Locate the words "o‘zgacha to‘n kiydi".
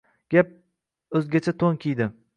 1.21-2.13